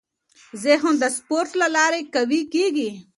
ذهن 0.63 0.93
د 0.99 1.03
سپورت 1.17 1.51
له 1.61 1.67
لارې 1.75 2.01
قوي 2.13 2.41
کېږي. 2.53 2.89